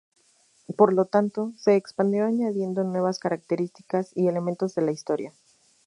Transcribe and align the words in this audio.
Por 0.77 0.93
lo 0.93 1.05
tanto, 1.05 1.53
se 1.57 1.75
expandió 1.75 2.25
añadiendo 2.25 2.83
nuevas 2.83 3.19
características 3.19 4.09
y 4.15 4.27
elementos 4.27 4.73
de 4.73 4.81
la 4.81 4.91
historia. 4.91 5.31